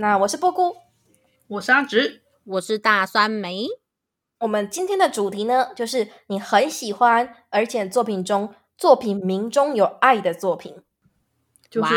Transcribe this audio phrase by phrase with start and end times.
[0.00, 0.76] 那我是波姑，
[1.48, 3.66] 我是阿直，我是大酸梅。
[4.38, 10.76] 我们今天的主题呢，就是你很喜欢，而且作品中作品名中有爱的作品，
[11.68, 11.92] 就是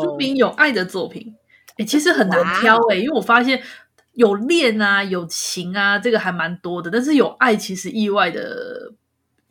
[0.00, 1.36] 书名有爱的作品。
[1.72, 3.62] 哎、欸，其实很难挑哎、欸，因为我发现
[4.12, 8.94] 有恋啊、有情啊，这个还蛮多的，但是有爱其实意外的。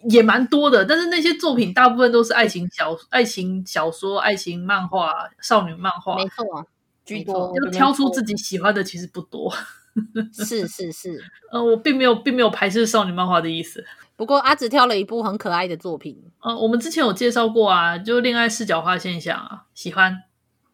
[0.09, 5.11] 也蛮多的，但是那些作品大部分都是爱情小、爱情小说、爱情漫画、
[5.41, 6.63] 少女漫画，没错，
[7.05, 7.54] 居多。
[7.64, 9.54] 要挑出自己喜欢的其实不多。
[10.34, 13.86] 是是是，呃，我并没有并没有排斥少女漫画的意思。
[14.17, 16.22] 不过阿紫挑了一部很可爱的作品。
[16.42, 20.23] 呃，我们之前有介绍过啊，就恋爱视角化现象啊，喜欢。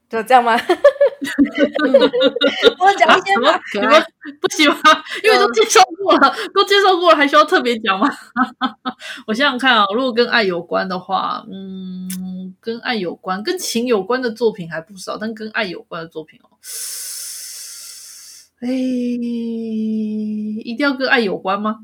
[0.10, 0.58] 就这样吗？
[2.80, 3.60] 我讲一些吗？
[3.74, 4.04] 你们
[4.40, 4.80] 不喜欢？
[5.24, 8.10] 因为都介绍过了，都介绍过了，还需要特别讲吗？
[9.28, 16.50] 我想想看啊，如果跟爱有关的话，嗯，跟爱有关、跟情有关的作品还不少，但跟爱有关的作品哦，
[18.62, 21.78] 哎，一定要跟爱有关吗？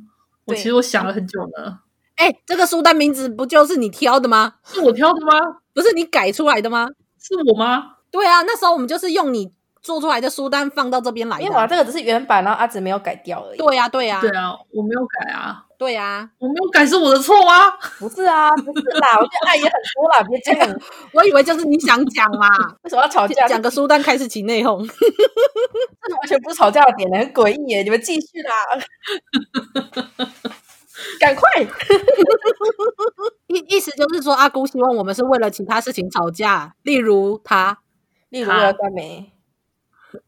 [0.45, 1.79] 我其实我想了很久呢。
[2.15, 4.55] 哎，这个书单名字不就是你挑的吗？
[4.63, 5.39] 是我挑的吗？
[5.73, 6.87] 不是你改出来的吗？
[7.19, 7.96] 是我吗？
[8.17, 9.51] 对啊，那时候我们就是用你
[9.81, 11.43] 做出来的书单放到这边来的。
[11.43, 13.57] 因为我这个只是原版，然后阿紫没有改掉而已。
[13.57, 15.63] 对呀，对呀，对啊，我没有改啊。
[15.77, 17.69] 对呀，我没有改是我的错啊？
[17.99, 20.81] 不是啊，不是啦， 我觉得爱也很多啦，别这样。
[21.13, 22.47] 我以为就是你想讲嘛，
[22.81, 23.47] 为什么要吵架？
[23.47, 27.83] 讲个书单开始起内讧，这完全不是吵架的点，很诡异耶！
[27.83, 28.51] 你们继续啦，
[31.19, 31.43] 赶快。
[33.47, 37.77] 意意思就是说，阿姑希望我们是为了其他事情吵架，例如他。
[38.29, 39.31] 例如要酸梅？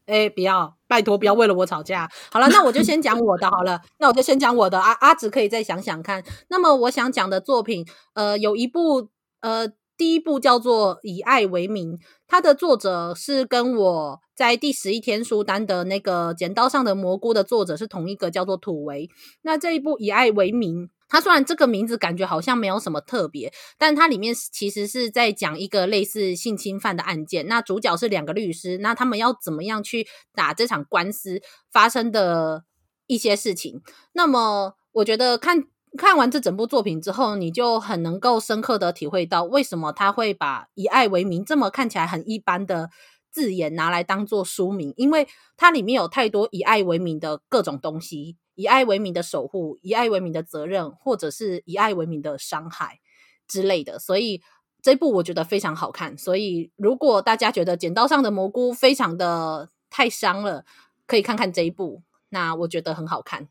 [0.06, 2.08] 哎，不要，拜托，不要为了我吵架。
[2.30, 3.80] 好了，那我就先讲我的好了。
[3.98, 4.78] 那我就先讲我的。
[4.78, 6.22] 阿阿直可以再想想看。
[6.48, 9.08] 那么我想讲的作品，呃，有一部，
[9.40, 9.66] 呃，
[10.00, 19.10] 第一部叫做《以爱为名》，它的作者是跟我在第十一天书单的那个《剪刀上的蘑菇》的作者是同一个，叫做土维。
[19.42, 20.86] 那这一部《以爱为名》。
[21.06, 27.46] 它虽然这个名字感觉好像没有什么特别，但它里面其实是在讲一个类似性侵犯的案件。
[27.46, 32.64] 那主角是两个律师，那他们要怎么样去打这场官司发生的
[33.06, 33.82] 一些事情。
[34.14, 35.64] 那么，我觉得看
[35.98, 42.90] 看完这整部作品之后，你就很能够深刻的体会到为什么他会把以爱为名这么看起来很一般的
[43.30, 48.36] 字眼拿来当做书名，因为它里面有太多以爱为名的各种东西。
[48.56, 53.00] 以爱为名的守护，以爱为名的责任，或者是以爱为名的伤害
[53.48, 54.42] 之类的，所以
[54.82, 56.18] 这部我觉得非常好看。
[56.18, 60.66] 所以如果大家觉得剪刀上的蘑菇非常的太伤了，
[61.06, 62.02] 可以看看这一部。
[62.28, 63.48] 那我觉得很好看，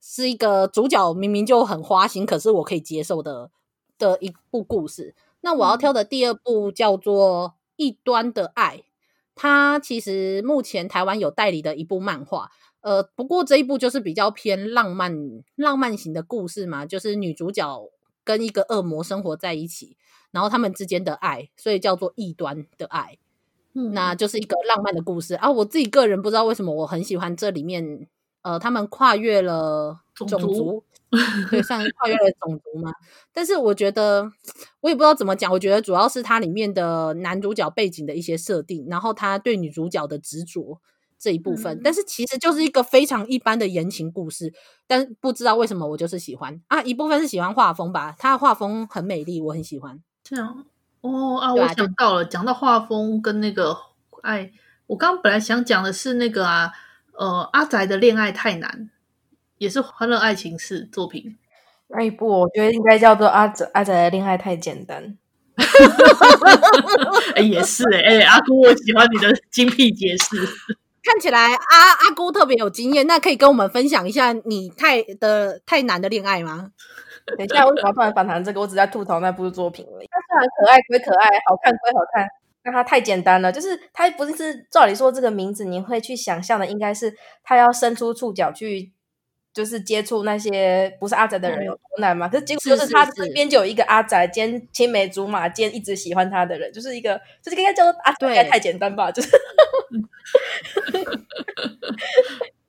[0.00, 3.50] 是一个主角明明就很花心，可是我可以接受的
[3.98, 5.14] 的一部故事。
[5.40, 8.78] 那我要挑的第二部叫做《异端的爱》，
[9.34, 12.50] 它其实目前台湾有代理的一部漫画。
[12.80, 15.12] 呃，不过这一部就是比较偏浪漫、
[15.56, 17.88] 浪漫型的故事嘛，就是女主角
[18.24, 19.96] 跟一个恶魔生活在一起，
[20.30, 23.18] 然后他们之间的爱，所以叫做异端的爱。
[23.74, 25.50] 嗯，那就是一个浪漫的故事啊。
[25.50, 28.08] 我自己个人不知道为什么我很喜欢这里面，
[28.52, 30.84] 呃，他们跨越了种族，种族
[31.50, 32.92] 对，算跨越了种族嘛。
[33.32, 34.30] 但是我觉得，
[34.80, 40.80] 我也不知道怎么讲，我觉得主要是它里面的男主角背景的一些设定，然后他对女主角的执着。
[41.20, 44.54] 这一部分，嗯，但是其实就是一个非常一般的言情故事，
[44.86, 46.80] 但不知道为什么我就是喜欢啊。
[46.82, 50.00] 一部分是喜欢画风吧，他的画风很美丽，我很喜欢。
[50.22, 50.64] 这样
[51.00, 53.76] 哦啊，我想到了，讲到画风跟那个
[54.22, 54.52] 哎，
[54.86, 56.70] 我刚刚本来想讲的是那个啊，
[57.18, 58.90] 呃，阿宅的恋爱太难，
[59.58, 61.36] 也是欢乐爱情式作品。
[61.88, 65.18] 那一部我觉得应该叫做阿宅阿宅的恋爱太简单。
[67.34, 70.36] 哎，也是哎，哎，阿姑，我喜欢你的精辟解释。
[71.02, 76.70] 看起来阿阿姑特别有经验，那可以跟我们分享一下你太的太难的恋爱吗？
[77.36, 78.60] 等一下，为什么突然反弹这个？
[78.60, 80.06] 我只在吐槽那部作品而已。
[80.10, 82.28] 它虽然可爱归可爱，好看归好看，
[82.68, 83.50] 但它太简单了。
[83.50, 88.92] 就是他不是照理说这个名字，你会去想象的应该是他要伸出触角去。
[89.50, 92.28] 就是接触那些不是阿宅的人有多难嘛？
[92.28, 99.10] 可是结果就是他身边就有一个阿宅兼青梅竹马兼一直喜欢他的人，就是一个就是应该叫做阿宅，太简单吧？
[99.10, 99.28] 就是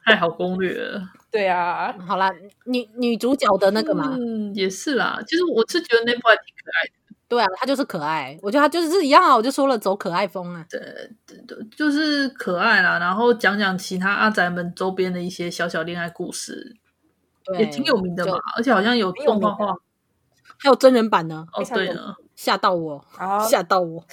[0.03, 1.03] 太好攻略了。
[1.29, 2.31] 对啊，好啦，
[2.65, 5.21] 女女主角的那个嘛，嗯，也是啦。
[5.27, 6.93] 其实我是觉得那部还挺可爱的。
[7.29, 9.35] 对啊，他就是可爱，我觉得他就是一样啊。
[9.35, 10.65] 我就说了，走可爱风啊。
[10.67, 10.79] 对
[11.27, 12.97] 对对，就是可爱啦。
[12.97, 16.75] 然后讲讲其他阿宅们周边的一些小小恋爱故事，
[17.59, 18.33] 也挺有名的嘛。
[18.57, 19.75] 而且好像有动画化，
[20.57, 21.45] 还有真人版呢。
[21.53, 23.05] 哦，对呢，吓到我，
[23.47, 24.03] 吓到我。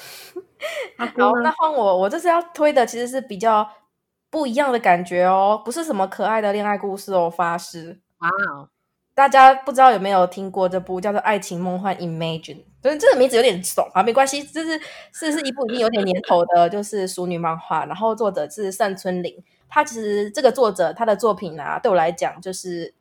[0.98, 3.66] 好，那换我，我这次要推的其实是比较
[4.28, 8.00] 不一样的感觉哦，不是什么可爱的恋爱故事哦，发誓。
[8.19, 8.69] 哇哦，
[9.16, 12.56] 大家不知道有没有听过这部叫做《爱情梦幻 Imagine》？
[12.82, 14.78] 所以这个名字有点怂啊，没关系，这是
[15.10, 19.42] 是是一部已经有点年头的，就是熟女漫画，然后作者是上村绫。
[19.68, 22.94] 他其实这个作者他的作品啊，对我来讲就是。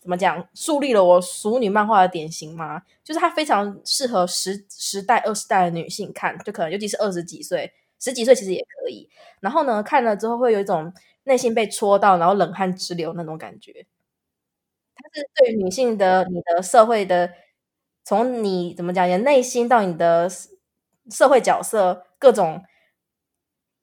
[0.00, 0.46] 怎么讲？
[0.54, 2.82] 树立了我熟女漫画的典型嘛？
[3.02, 9.08] 就是它非常适合十十代、二十代的女性看，就可能尤其是二十几岁、十几岁其实也可以。
[9.40, 10.92] 然后呢，看了之后会有一种
[11.24, 13.86] 内心被戳到，然后冷汗直流那种感觉。
[15.14, 17.30] 是对女性的、你的社会的，
[18.04, 20.28] 从你怎么讲，你的内心到你的
[21.10, 22.62] 社会角色各种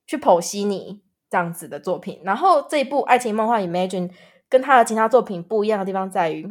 [0.06, 2.22] 去剖析你这样子的作品。
[2.24, 4.10] 然后这一部《爱情梦幻 Imagine》。
[4.48, 6.48] 跟他的其他作品不一样的地方在于，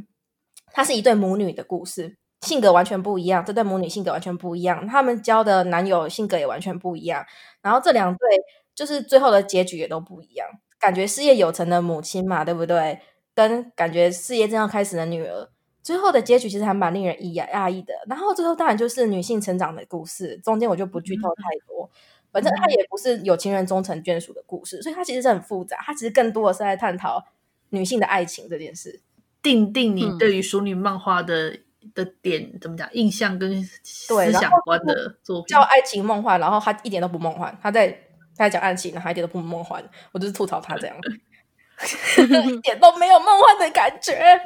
[0.72, 3.42] 它是一对母女的故事，性格完全不一样。
[3.44, 7.24] 这对母女性格完全不一样，他们交的男友性格也完全不一样。
[7.62, 8.28] 然后这两对
[8.74, 10.46] 就是最后的结局也都不一样。
[10.80, 12.98] 感觉事业有成的母亲嘛，对不对？
[13.34, 15.48] 跟感觉事业正要开始的女儿，
[15.82, 17.94] 最后的结局其实还蛮令人意讶讶异的。
[18.06, 21.90] 然后最后当然就是女性成长的故事，中间我就不剧透太多。
[22.32, 25.76] 反正它也不是有情人终成眷属的故事，所以它其实是很复杂。
[25.80, 27.24] 它其实更多的是在探讨。
[27.70, 29.00] 女性的爱情这件事，
[29.42, 32.88] 定定你对于淑女漫画的、嗯、的点怎么讲？
[32.92, 37.88] 印象跟思想观的作品叫爱情梦幻，然后它一点都不梦幻，他在
[38.36, 39.82] 他在讲爱情，然后他一点都不梦幻。
[40.12, 40.96] 我就是吐槽他这样，
[42.50, 44.40] 一点都没有梦幻的感觉，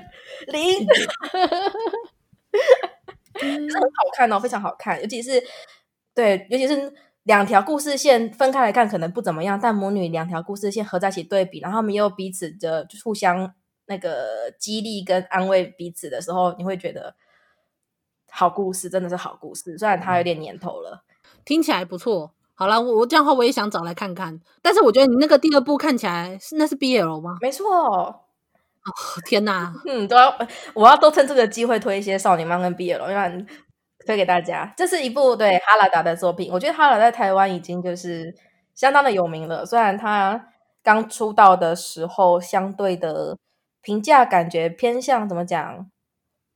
[0.48, 0.80] 零，
[3.40, 5.42] 是 很好看哦，非常好看，尤其是
[6.14, 6.92] 对，尤其是。
[7.24, 13.52] 两条故事线分开来看可能不怎么样，但母女两条故事线合在一起对比，然后他们又彼此的互相
[13.84, 17.14] 那个激励跟安慰彼此的时候，你会觉得
[18.30, 19.76] 好故事真的是好故事。
[19.76, 21.04] 虽然它有点年头了，
[21.44, 22.32] 听起来不错。
[22.58, 24.40] 好了，我我这样的话我也想找来看看。
[24.60, 27.36] 但是我觉得你那个第二部看起来是那是 BL 吗？
[27.40, 27.70] 没错。
[27.86, 28.20] 哦
[29.26, 30.36] 天哪， 嗯，都要
[30.74, 33.46] 我要多趁这个机会推一些少女漫跟 BL，因为。
[34.06, 36.50] 推给大家，这是一部对哈拉达的作品。
[36.50, 38.34] 我觉得哈拉在台湾已经就是
[38.74, 39.66] 相当的有名了。
[39.66, 40.48] 虽然他
[40.82, 43.36] 刚出道的时候，相对的
[43.82, 45.90] 评价感觉偏向怎么讲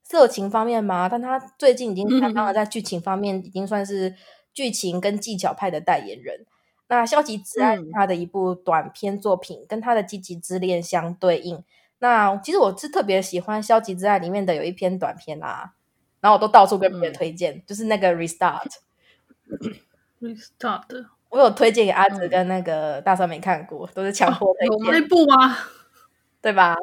[0.02, 4.14] 色情方面嘛，但他最近已经相当的在剧情方面已经算是
[4.52, 6.46] 剧情跟技巧派的代言人。
[6.88, 11.64] 那《消极之爱》他的一部短篇作品，跟他的《积极之恋》相对应。
[11.98, 15.72] 那其实我是特别喜欢《消极之爱》里面的有一篇短片啊。
[16.20, 24.78] 然后我都到处跟别人推荐，嗯、就是那个 Restart，Restart， 我有推荐给阿哲跟那个大三没看过，都是强迫推荐。
[24.78, 25.56] 有那部吗？
[26.40, 26.76] 对吧？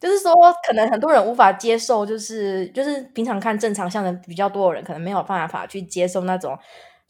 [0.00, 0.34] 就是说，
[0.66, 6.58] 可能很多人无法接受，就是就是平常看正常向的比较多的人，可能没有办法去接受那种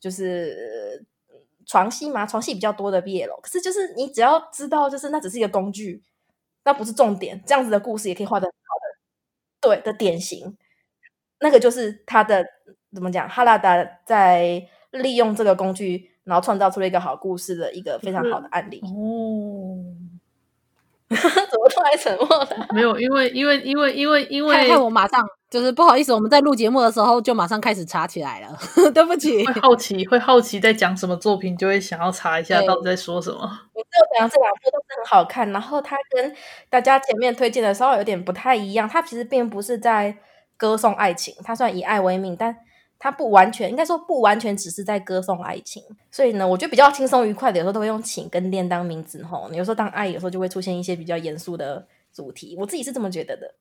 [0.00, 1.04] 就是
[1.66, 3.40] 床戏嘛，床戏比较多的 BL。
[3.40, 6.02] 可是就是你只要知道，就是那只是一个工具，
[6.64, 7.40] 那不是重点。
[7.46, 10.56] 这样子的故事也可以画的很好的，对的典型。
[11.40, 12.44] 那个就是他的
[12.92, 13.28] 怎么讲？
[13.28, 18.80] 哈拉达在利用这个工具，然后创造出了一个好故事的一个非常好的案例。
[18.82, 19.84] 哦，
[21.50, 22.66] 怎么突然沉默了？
[22.72, 28.56] 没有，因为因为因为因为因为害我马上就是不好意思，我们在录节目的时候就马上开始查起来了。
[28.94, 33.38] 对不起，会好奇会好奇在讲什么作品，就会想要查一下到底在说什么。
[33.72, 36.34] 我就讲这两部都是很好看，然后它跟
[36.68, 40.16] 大家前面推荐的稍微有点不太一样，它其实并不是在。
[40.60, 42.54] 歌颂爱情，他算以爱为名，但
[43.00, 45.82] 他不完全，应该说不完全只是在歌颂爱情。
[46.10, 49.50] 所以呢，我觉得比较轻松愉快的，有时候都会用情跟恋当名字吼。
[49.52, 52.54] 有时候当爱，有时候就会出现一些比较严肃的主题。
[52.58, 53.54] 我自己是这么觉得的。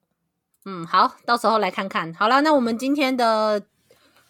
[0.65, 2.13] 嗯，好，到时候来看看。
[2.13, 3.63] 好了，那我们今天的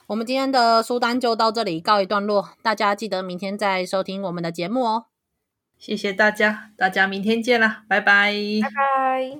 [0.05, 2.51] 我们今天的书单就到这里告一段落。
[2.61, 5.05] 大家记得明天再收听我们的节目哦。
[5.79, 9.39] 谢谢大家，大家明天见啦，拜拜，拜拜。